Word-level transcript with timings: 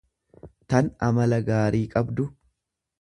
tan 0.73 0.89
amala 1.09 1.39
gaarii 1.51 1.85
qabdu 1.93 2.27